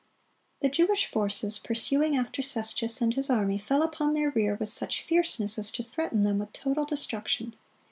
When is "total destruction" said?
6.53-7.53